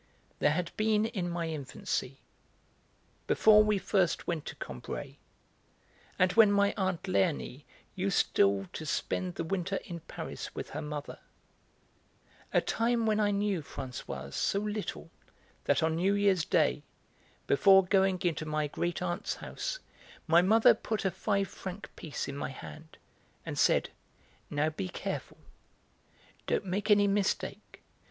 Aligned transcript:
There 0.39 0.49
had 0.49 0.71
been 0.77 1.05
in 1.05 1.29
my 1.29 1.47
infancy, 1.49 2.17
before 3.27 3.63
we 3.63 3.77
first 3.77 4.25
went 4.25 4.45
to 4.47 4.55
Combray, 4.55 5.17
and 6.17 6.31
when 6.33 6.51
my 6.51 6.73
aunt 6.75 7.03
Léonie 7.03 7.65
used 7.93 8.17
still 8.17 8.65
to 8.73 8.83
spend 8.83 9.35
the 9.35 9.43
winter 9.43 9.75
in 9.85 9.99
Paris 9.99 10.55
with 10.55 10.71
her 10.71 10.81
mother, 10.81 11.19
a 12.51 12.61
time 12.61 13.05
when 13.05 13.19
I 13.19 13.29
knew 13.29 13.61
Françoise 13.61 14.33
so 14.33 14.57
little 14.57 15.11
that 15.65 15.83
on 15.83 15.97
New 15.97 16.15
Year's 16.15 16.45
Day, 16.45 16.81
before 17.45 17.85
going 17.85 18.19
into 18.23 18.43
my 18.43 18.65
great 18.65 19.03
aunt's 19.03 19.35
house, 19.35 19.77
my 20.25 20.41
mother 20.41 20.73
put 20.73 21.05
a 21.05 21.11
five 21.11 21.47
franc 21.47 21.91
piece 21.95 22.27
in 22.27 22.35
my 22.35 22.49
hand 22.49 22.97
and 23.45 23.55
said: 23.55 23.91
"Now, 24.49 24.71
be 24.71 24.89
careful. 24.89 25.37
Don't 26.47 26.65
make 26.65 26.89
any 26.89 27.05
mistake. 27.07 27.83